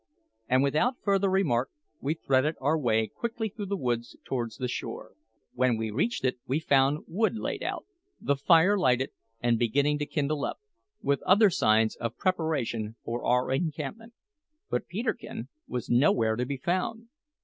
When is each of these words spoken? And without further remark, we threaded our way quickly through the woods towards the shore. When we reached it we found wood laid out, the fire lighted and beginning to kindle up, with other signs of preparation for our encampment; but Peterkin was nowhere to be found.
And 0.49 0.63
without 0.63 0.95
further 1.03 1.29
remark, 1.29 1.69
we 1.99 2.15
threaded 2.15 2.55
our 2.59 2.75
way 2.75 3.05
quickly 3.05 3.49
through 3.49 3.67
the 3.67 3.77
woods 3.77 4.17
towards 4.25 4.57
the 4.57 4.67
shore. 4.67 5.11
When 5.53 5.77
we 5.77 5.91
reached 5.91 6.25
it 6.25 6.39
we 6.47 6.59
found 6.59 7.05
wood 7.07 7.35
laid 7.37 7.61
out, 7.61 7.85
the 8.19 8.35
fire 8.35 8.79
lighted 8.79 9.11
and 9.41 9.59
beginning 9.59 9.99
to 9.99 10.07
kindle 10.07 10.43
up, 10.43 10.59
with 11.03 11.21
other 11.21 11.51
signs 11.51 11.95
of 11.97 12.17
preparation 12.17 12.95
for 13.05 13.23
our 13.23 13.51
encampment; 13.51 14.13
but 14.71 14.87
Peterkin 14.87 15.49
was 15.67 15.87
nowhere 15.87 16.35
to 16.35 16.47
be 16.47 16.57
found. 16.57 17.09